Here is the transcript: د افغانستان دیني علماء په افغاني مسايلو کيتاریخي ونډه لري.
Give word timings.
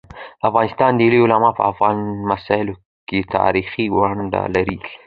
د 0.03 0.03
افغانستان 0.49 0.91
دیني 1.01 1.17
علماء 1.25 1.53
په 1.57 1.63
افغاني 1.71 2.03
مسايلو 2.31 2.73
کيتاریخي 3.09 3.85
ونډه 3.95 4.41
لري. 4.55 4.77